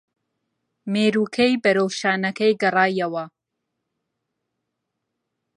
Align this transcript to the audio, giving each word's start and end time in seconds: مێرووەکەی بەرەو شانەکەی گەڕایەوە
مێرووەکەی 0.91 1.53
بەرەو 1.63 1.87
شانەکەی 1.99 2.57
گەڕایەوە 2.61 3.25